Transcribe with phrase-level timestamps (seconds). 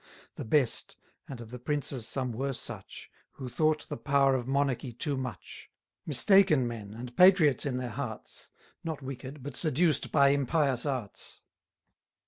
[0.33, 0.95] The best
[1.29, 5.69] and of the princes some were such Who thought the power of monarchy too much;
[6.07, 8.49] Mistaken men, and patriots in their hearts;
[8.83, 11.41] Not wicked, but seduced by impious arts.